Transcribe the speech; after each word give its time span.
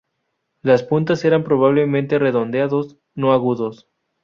Las 0.63 0.81
puntas 0.81 1.23
eran 1.25 1.43
probablemente 1.43 2.17
redondeados, 2.17 2.97
no 3.13 3.33
agudos. 3.33 3.87